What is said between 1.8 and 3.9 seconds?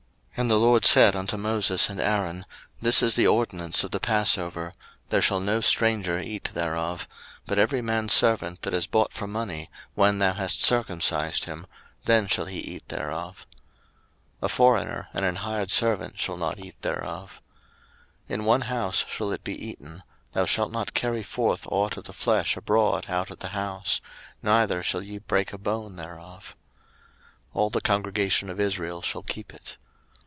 and Aaron, This is the ordinance